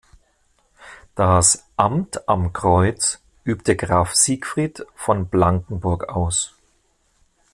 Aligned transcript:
Das 1.13 1.63
"Amt 1.77 2.27
am 2.27 2.53
Kreuz" 2.53 3.21
übte 3.45 3.75
Graf 3.75 4.15
Siegfried 4.15 4.83
von 4.95 5.27
Blankenburg 5.27 6.09
aus. 6.09 6.55